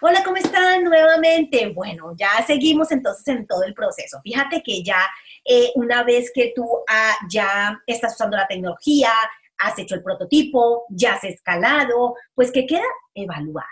Hola, 0.00 0.22
¿cómo 0.24 0.36
están 0.36 0.84
nuevamente? 0.84 1.72
Bueno, 1.74 2.14
ya 2.16 2.30
seguimos 2.46 2.92
entonces 2.92 3.26
en 3.26 3.48
todo 3.48 3.64
el 3.64 3.74
proceso. 3.74 4.20
Fíjate 4.22 4.62
que 4.62 4.84
ya 4.84 5.00
eh, 5.44 5.72
una 5.74 6.04
vez 6.04 6.30
que 6.32 6.52
tú 6.54 6.64
ah, 6.88 7.14
ya 7.28 7.82
estás 7.84 8.14
usando 8.14 8.36
la 8.36 8.46
tecnología, 8.46 9.10
has 9.58 9.76
hecho 9.76 9.96
el 9.96 10.04
prototipo, 10.04 10.84
ya 10.88 11.14
has 11.14 11.24
escalado, 11.24 12.14
pues 12.32 12.52
¿qué 12.52 12.64
queda? 12.64 12.86
Evaluar. 13.12 13.66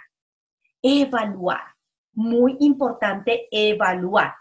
Evaluar. 0.82 1.62
Muy 2.14 2.56
importante 2.58 3.46
evaluar. 3.52 4.34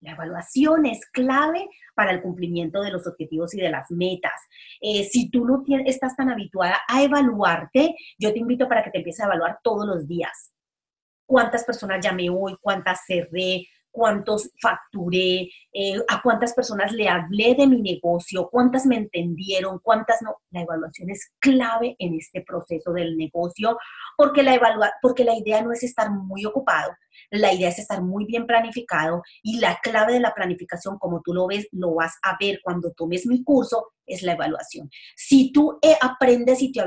La 0.00 0.12
evaluación 0.12 0.86
es 0.86 1.06
clave 1.12 1.68
para 1.94 2.10
el 2.10 2.20
cumplimiento 2.20 2.82
de 2.82 2.90
los 2.90 3.06
objetivos 3.06 3.54
y 3.54 3.60
de 3.60 3.70
las 3.70 3.88
metas. 3.92 4.40
Eh, 4.80 5.04
si 5.04 5.30
tú 5.30 5.44
no 5.44 5.62
estás 5.86 6.16
tan 6.16 6.30
habituada 6.30 6.80
a 6.88 7.00
evaluarte, 7.00 7.94
yo 8.18 8.32
te 8.32 8.40
invito 8.40 8.68
para 8.68 8.82
que 8.82 8.90
te 8.90 8.98
empieces 8.98 9.20
a 9.20 9.26
evaluar 9.26 9.60
todos 9.62 9.86
los 9.86 10.08
días. 10.08 10.52
¿Cuántas 11.28 11.62
personas 11.64 12.02
llamé 12.02 12.30
hoy? 12.30 12.56
¿Cuántas 12.58 13.04
cerré? 13.06 13.68
cuántos 13.90 14.50
facturé, 14.60 15.50
eh, 15.72 15.96
a 16.08 16.22
cuántas 16.22 16.54
personas 16.54 16.92
le 16.92 17.08
hablé 17.08 17.56
de 17.56 17.66
mi 17.66 17.82
negocio, 17.82 18.48
cuántas 18.48 18.86
me 18.86 18.96
entendieron, 18.96 19.80
cuántas 19.80 20.22
no. 20.22 20.36
La 20.50 20.62
evaluación 20.62 21.10
es 21.10 21.32
clave 21.40 21.96
en 21.98 22.14
este 22.14 22.42
proceso 22.42 22.92
del 22.92 23.16
negocio 23.16 23.76
porque 24.16 24.42
la, 24.42 24.54
evalua 24.54 24.92
porque 25.02 25.24
la 25.24 25.36
idea 25.36 25.62
no 25.62 25.72
es 25.72 25.82
estar 25.82 26.10
muy 26.12 26.44
ocupado, 26.44 26.92
la 27.30 27.52
idea 27.52 27.70
es 27.70 27.80
estar 27.80 28.02
muy 28.02 28.24
bien 28.24 28.46
planificado 28.46 29.22
y 29.42 29.58
la 29.58 29.78
clave 29.82 30.12
de 30.12 30.20
la 30.20 30.34
planificación, 30.34 30.98
como 30.98 31.20
tú 31.22 31.34
lo 31.34 31.48
ves, 31.48 31.66
lo 31.72 31.94
vas 31.94 32.18
a 32.22 32.36
ver 32.38 32.60
cuando 32.62 32.92
tomes 32.92 33.26
mi 33.26 33.42
curso, 33.42 33.88
es 34.08 34.22
la 34.22 34.32
evaluación. 34.32 34.90
Si 35.16 35.52
tú 35.52 35.78
eh, 35.82 35.96
aprendes 36.00 36.62
y 36.62 36.72
te 36.72 36.80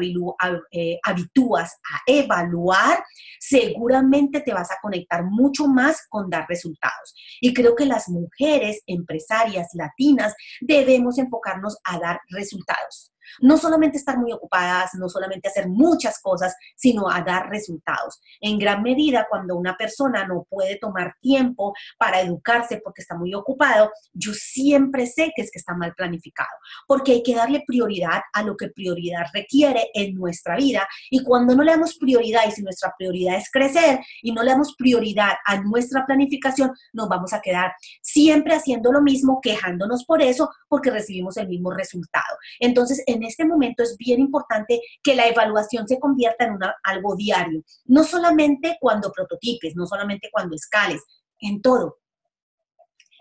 eh, 0.71 0.99
habitúas 1.03 1.73
a 1.73 1.99
evaluar, 2.05 3.03
seguramente 3.39 4.41
te 4.41 4.53
vas 4.53 4.71
a 4.71 4.77
conectar 4.81 5.23
mucho 5.23 5.67
más 5.67 6.07
con 6.09 6.29
dar 6.29 6.45
resultados. 6.47 7.13
Y 7.39 7.53
creo 7.53 7.75
que 7.75 7.85
las 7.85 8.09
mujeres 8.09 8.81
empresarias 8.87 9.69
latinas 9.73 10.33
debemos 10.61 11.17
enfocarnos 11.17 11.77
a 11.83 11.99
dar 11.99 12.19
resultados. 12.29 13.11
No 13.39 13.57
solamente 13.57 13.97
estar 13.97 14.17
muy 14.17 14.31
ocupadas, 14.31 14.91
no 14.95 15.09
solamente 15.09 15.47
hacer 15.47 15.67
muchas 15.67 16.19
cosas, 16.21 16.55
sino 16.75 17.09
a 17.09 17.21
dar 17.21 17.49
resultados. 17.49 18.21
En 18.39 18.57
gran 18.57 18.83
medida, 18.83 19.27
cuando 19.29 19.55
una 19.55 19.75
persona 19.77 20.25
no 20.27 20.45
puede 20.49 20.77
tomar 20.77 21.15
tiempo 21.21 21.73
para 21.97 22.21
educarse 22.21 22.81
porque 22.83 23.01
está 23.01 23.15
muy 23.15 23.33
ocupado, 23.33 23.91
yo 24.13 24.33
siempre 24.33 25.07
sé 25.07 25.31
que 25.35 25.41
es 25.41 25.51
que 25.51 25.59
está 25.59 25.73
mal 25.73 25.93
planificado, 25.95 26.49
porque 26.87 27.13
hay 27.13 27.23
que 27.23 27.35
darle 27.35 27.63
prioridad 27.65 28.21
a 28.33 28.43
lo 28.43 28.55
que 28.57 28.69
prioridad 28.69 29.25
requiere 29.33 29.89
en 29.93 30.15
nuestra 30.15 30.55
vida. 30.55 30.87
Y 31.09 31.23
cuando 31.23 31.55
no 31.55 31.63
le 31.63 31.71
damos 31.71 31.95
prioridad, 31.95 32.41
y 32.47 32.51
si 32.51 32.61
nuestra 32.63 32.93
prioridad 32.97 33.37
es 33.37 33.49
crecer 33.51 33.99
y 34.21 34.31
no 34.31 34.43
le 34.43 34.51
damos 34.51 34.75
prioridad 34.75 35.33
a 35.45 35.61
nuestra 35.61 36.05
planificación, 36.05 36.71
nos 36.93 37.09
vamos 37.09 37.33
a 37.33 37.41
quedar 37.41 37.73
siempre 38.01 38.55
haciendo 38.55 38.91
lo 38.91 39.01
mismo, 39.01 39.39
quejándonos 39.41 40.05
por 40.05 40.21
eso, 40.21 40.49
porque 40.67 40.91
recibimos 40.91 41.37
el 41.37 41.47
mismo 41.47 41.71
resultado. 41.71 42.37
Entonces, 42.59 43.03
en 43.05 43.20
este 43.23 43.45
momento 43.45 43.83
es 43.83 43.95
bien 43.97 44.19
importante 44.19 44.81
que 45.03 45.15
la 45.15 45.27
evaluación 45.27 45.87
se 45.87 45.99
convierta 45.99 46.45
en 46.45 46.57
algo 46.83 47.15
diario, 47.15 47.63
no 47.85 48.03
solamente 48.03 48.77
cuando 48.79 49.11
prototipes, 49.11 49.75
no 49.75 49.85
solamente 49.85 50.29
cuando 50.31 50.55
escales, 50.55 51.01
en 51.39 51.61
todo. 51.61 51.97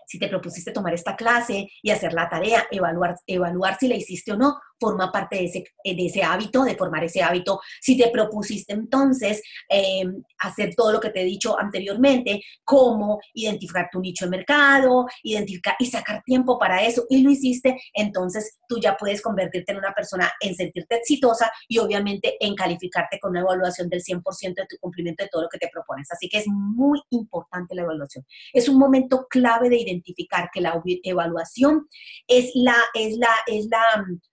Si 0.07 0.19
te 0.19 0.27
propusiste 0.27 0.71
tomar 0.71 0.93
esta 0.93 1.15
clase 1.15 1.69
y 1.81 1.89
hacer 1.89 2.13
la 2.13 2.29
tarea, 2.29 2.65
evaluar, 2.69 3.15
evaluar 3.25 3.77
si 3.79 3.87
la 3.87 3.95
hiciste 3.95 4.33
o 4.33 4.37
no, 4.37 4.59
forma 4.81 5.11
parte 5.11 5.35
de 5.35 5.45
ese, 5.45 5.63
de 5.85 6.05
ese 6.05 6.23
hábito, 6.23 6.63
de 6.63 6.75
formar 6.75 7.03
ese 7.03 7.21
hábito. 7.21 7.61
Si 7.79 7.95
te 7.95 8.09
propusiste 8.09 8.73
entonces 8.73 9.43
em, 9.69 10.23
hacer 10.39 10.73
todo 10.75 10.91
lo 10.91 10.99
que 10.99 11.11
te 11.11 11.21
he 11.21 11.25
dicho 11.25 11.57
anteriormente, 11.57 12.41
como 12.63 13.19
identificar 13.35 13.89
tu 13.91 13.99
nicho 13.99 14.25
de 14.25 14.31
mercado, 14.31 15.05
identificar 15.21 15.75
y 15.77 15.85
sacar 15.85 16.23
tiempo 16.25 16.57
para 16.57 16.83
eso, 16.83 17.05
y 17.09 17.21
lo 17.21 17.29
hiciste, 17.29 17.79
entonces 17.93 18.57
tú 18.67 18.79
ya 18.79 18.97
puedes 18.97 19.21
convertirte 19.21 19.71
en 19.71 19.77
una 19.77 19.93
persona 19.93 20.31
en 20.39 20.55
sentirte 20.55 20.95
exitosa 20.95 21.51
y 21.67 21.77
obviamente 21.77 22.35
en 22.39 22.55
calificarte 22.55 23.19
con 23.19 23.31
una 23.31 23.41
evaluación 23.41 23.87
del 23.87 24.01
100% 24.01 24.55
de 24.55 24.65
tu 24.67 24.77
cumplimiento 24.79 25.23
de 25.23 25.29
todo 25.29 25.43
lo 25.43 25.49
que 25.49 25.59
te 25.59 25.69
propones. 25.71 26.11
Así 26.11 26.27
que 26.27 26.39
es 26.39 26.47
muy 26.47 26.99
importante 27.11 27.75
la 27.75 27.83
evaluación. 27.83 28.25
Es 28.51 28.67
un 28.67 28.79
momento 28.79 29.27
clave 29.29 29.69
de 29.69 29.77
identificar 29.77 30.49
que 30.51 30.61
la 30.61 30.81
evaluación 31.03 31.87
es 32.27 32.51
la, 32.55 32.75
es 32.95 33.17
la, 33.17 33.29
es 33.45 33.67
la, 33.69 33.81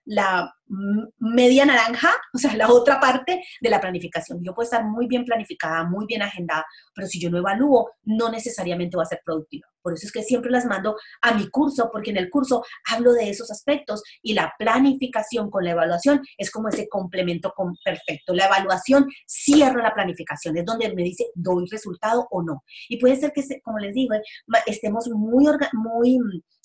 la 0.08 0.50
media 1.18 1.66
naranja, 1.66 2.10
o 2.34 2.38
sea, 2.38 2.56
la 2.56 2.72
otra 2.72 2.98
parte 2.98 3.44
de 3.60 3.70
la 3.70 3.80
planificación. 3.80 4.42
Yo 4.42 4.54
puedo 4.54 4.64
estar 4.64 4.84
muy 4.84 5.06
bien 5.06 5.24
planificada, 5.24 5.84
muy 5.84 6.06
bien 6.06 6.22
agendada, 6.22 6.64
pero 6.94 7.06
si 7.06 7.20
yo 7.20 7.30
no 7.30 7.38
evalúo, 7.38 7.90
no 8.04 8.30
necesariamente 8.30 8.96
va 8.96 9.02
a 9.02 9.06
ser 9.06 9.20
productiva. 9.24 9.68
Por 9.82 9.94
eso 9.94 10.06
es 10.06 10.12
que 10.12 10.22
siempre 10.22 10.50
las 10.50 10.64
mando 10.64 10.96
a 11.22 11.34
mi 11.34 11.48
curso, 11.50 11.90
porque 11.92 12.10
en 12.10 12.16
el 12.16 12.30
curso 12.30 12.64
hablo 12.90 13.12
de 13.12 13.30
esos 13.30 13.50
aspectos 13.50 14.02
y 14.22 14.34
la 14.34 14.52
planificación 14.58 15.50
con 15.50 15.64
la 15.64 15.70
evaluación 15.70 16.20
es 16.36 16.50
como 16.50 16.68
ese 16.68 16.88
complemento 16.88 17.54
perfecto. 17.84 18.34
La 18.34 18.46
evaluación 18.46 19.06
cierra 19.26 19.82
la 19.82 19.94
planificación, 19.94 20.56
es 20.56 20.64
donde 20.64 20.94
me 20.94 21.02
dice, 21.02 21.26
doy 21.34 21.66
resultado 21.70 22.26
o 22.30 22.42
no. 22.42 22.64
Y 22.88 22.98
puede 22.98 23.16
ser 23.16 23.32
que, 23.32 23.42
como 23.62 23.78
les 23.78 23.94
digo, 23.94 24.14
estemos 24.66 25.08
muy, 25.08 25.46
muy 25.72 26.18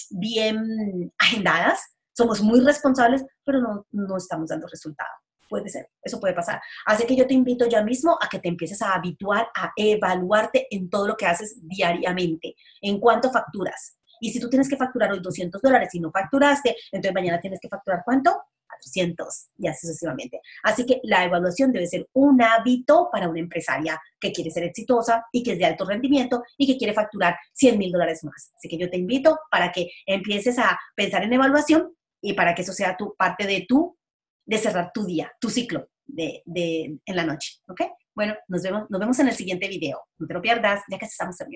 bien 0.09 1.12
agendadas, 1.18 1.82
somos 2.13 2.41
muy 2.41 2.59
responsables, 2.59 3.25
pero 3.46 3.59
no, 3.59 3.85
no 3.91 4.18
estamos 4.18 4.50
dando 4.50 4.68
resultado. 4.68 5.09
Puede 5.50 5.69
ser, 5.69 5.90
eso 6.01 6.19
puede 6.19 6.34
pasar. 6.34 6.62
Así 6.85 7.06
que 7.06 7.16
yo 7.16 7.28
te 7.28 7.34
invito 7.34 7.68
ya 7.68 7.84
mismo 7.84 8.18
a 8.19 8.28
que 8.28 8.40
te 8.40 8.47
empieces 8.47 8.81
a 8.81 8.94
habituar 8.94 9.47
a 9.56 9.72
evaluarte 9.75 10.68
en 10.72 10.90
todo 10.90 11.07
lo 11.07 11.16
que 11.16 11.25
haces 11.25 11.57
diariamente, 11.62 12.56
en 12.81 13.00
cuánto 13.00 13.29
facturas. 13.31 13.97
Y 14.19 14.31
si 14.31 14.40
tú 14.40 14.50
tienes 14.50 14.69
que 14.69 14.78
facturar 14.78 15.12
hoy 15.12 15.19
200 15.19 15.62
dólares 15.62 15.94
y 15.94 16.00
no 16.00 16.12
facturaste, 16.12 16.75
entonces 16.91 17.13
mañana 17.13 17.40
tienes 17.40 17.59
que 17.59 17.68
facturar 17.68 18.03
cuánto? 18.06 18.31
400 18.68 19.50
y 19.57 19.68
así 19.68 19.88
sucesivamente. 19.88 20.41
Así 20.63 20.85
que 20.85 21.00
la 21.03 21.23
evaluación 21.25 21.72
debe 21.72 21.88
ser 21.88 22.07
un 22.13 22.41
hábito 22.41 23.09
para 23.12 23.29
una 23.29 23.40
empresaria 23.40 24.00
que 24.19 24.31
quiere 24.31 24.52
ser 24.52 24.63
exitosa 24.63 25.25
y 25.31 25.44
que 25.44 25.53
es 25.53 25.59
de 25.59 25.66
alto 25.66 25.85
rendimiento 25.85 26.44
y 26.57 26.68
que 26.68 26.78
quiere 26.78 26.94
facturar 26.94 27.35
100 27.53 27.78
mil 27.78 27.91
dólares 27.91 28.23
más. 28.23 28.52
Así 28.56 28.68
que 28.68 28.78
yo 28.78 28.90
te 28.90 28.97
invito 28.97 29.40
para 29.50 29.72
que 29.72 29.90
empieces 30.06 30.57
a 30.59 30.78
pensar 30.96 31.23
en 31.23 31.34
evaluación 31.34 31.94
y 32.23 32.34
para 32.34 32.56
que 32.56 32.61
eso 32.61 32.73
sea 32.73 32.95
tu 32.95 33.16
parte 33.16 33.45
de 33.45 33.66
tu, 33.67 33.97
de 34.45 34.57
cerrar 34.57 34.91
tu 34.94 35.06
día, 35.06 35.31
tu 35.39 35.50
ciclo 35.50 35.89
de, 36.06 36.41
de 36.45 36.97
en 37.06 37.16
la 37.16 37.25
noche, 37.25 37.59
¿ok? 37.67 37.81
Bueno, 38.16 38.35
nos 38.47 38.61
vemos, 38.61 38.89
nos 38.89 39.00
vemos 39.00 39.19
en 39.19 39.28
el 39.28 39.35
siguiente 39.35 39.67
video. 39.67 40.01
No 40.17 40.28
te 40.28 40.34
lo 40.34 40.41
pierdas, 40.41 40.84
ya 40.89 40.97
que 40.97 41.06
estamos 41.06 41.35
terminando. 41.35 41.51